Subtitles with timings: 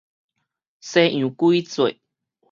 [0.79, 1.99] 西洋鬼節